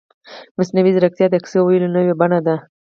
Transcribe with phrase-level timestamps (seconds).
[0.57, 2.55] مصنوعي ځیرکتیا د کیسو ویلو نوې بڼه ده.